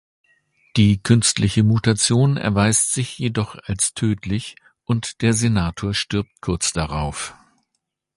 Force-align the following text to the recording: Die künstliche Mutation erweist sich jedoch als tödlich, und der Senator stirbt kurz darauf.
Die 0.77 0.97
künstliche 0.99 1.61
Mutation 1.61 2.35
erweist 2.37 2.91
sich 2.91 3.19
jedoch 3.19 3.55
als 3.65 3.93
tödlich, 3.93 4.55
und 4.83 5.21
der 5.21 5.33
Senator 5.33 5.93
stirbt 5.93 6.41
kurz 6.41 6.73
darauf. 6.73 7.35